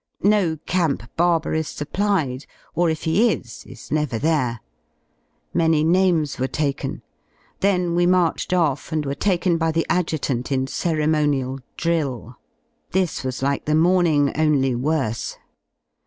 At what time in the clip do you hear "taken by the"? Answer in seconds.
9.13-9.85